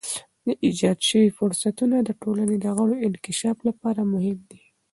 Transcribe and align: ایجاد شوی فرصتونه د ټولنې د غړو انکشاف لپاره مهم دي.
ایجاد 0.65 0.99
شوی 1.09 1.29
فرصتونه 1.37 1.95
د 2.01 2.09
ټولنې 2.21 2.55
د 2.59 2.65
غړو 2.77 2.95
انکشاف 3.07 3.57
لپاره 3.67 4.01
مهم 4.13 4.39
دي. 4.51 4.61